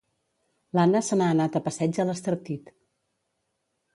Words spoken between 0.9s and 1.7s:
se n'ha anat a